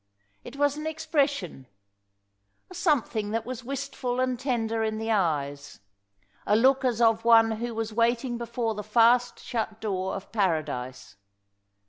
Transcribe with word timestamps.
It 0.43 0.55
was 0.55 0.77
an 0.77 0.87
expression 0.87 1.67
a 2.71 2.73
something 2.73 3.29
that 3.29 3.45
was 3.45 3.63
wistful 3.63 4.19
and 4.19 4.39
tender 4.39 4.83
in 4.83 4.97
the 4.97 5.11
eyes 5.11 5.79
a 6.47 6.55
look 6.55 6.83
as 6.83 7.01
of 7.01 7.23
one 7.23 7.51
who 7.51 7.75
was 7.75 7.93
waiting 7.93 8.39
before 8.39 8.73
the 8.73 8.81
fast 8.81 9.37
shut 9.37 9.79
door 9.79 10.15
of 10.15 10.31
paradise. 10.31 11.17